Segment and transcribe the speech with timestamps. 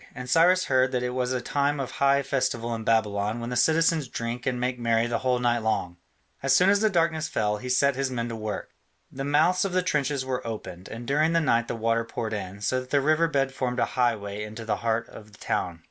[0.15, 3.55] And Cyrus heard that it was a time of high festival in Babylon when the
[3.55, 5.95] citizens drink and make merry the whole night long.
[6.41, 8.71] As soon as the darkness fell, he set his men to work.
[9.11, 12.61] The mouths of the trenches were opened, and during the night the water poured in,
[12.61, 15.79] so that the river bed formed a highway into the heart of the town.